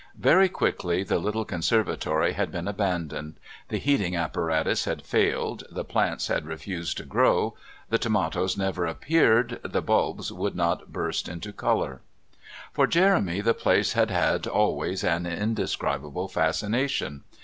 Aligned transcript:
Very 0.17 0.49
quickly 0.49 1.03
the 1.03 1.19
little 1.19 1.45
conservatory 1.45 2.33
had 2.33 2.51
been 2.51 2.67
abandoned; 2.67 3.35
the 3.69 3.77
heating 3.77 4.15
apparatus 4.15 4.85
had 4.85 5.03
failed, 5.05 5.63
the 5.69 5.85
plants 5.85 6.25
had 6.25 6.47
refused 6.47 6.97
to 6.97 7.03
grow, 7.05 7.55
the 7.89 7.99
tomatoes 7.99 8.57
never 8.57 8.87
appeared, 8.87 9.59
the 9.63 9.81
bulbs 9.83 10.33
would 10.33 10.55
not 10.55 10.91
burst 10.91 11.27
into 11.29 11.53
colour. 11.53 12.01
For 12.73 12.87
Jeremy 12.87 13.41
the 13.41 13.53
place 13.53 13.93
had 13.93 14.09
had 14.09 14.47
always 14.47 15.03
an 15.03 15.27
indescribable 15.27 16.29
fascination. 16.29 17.23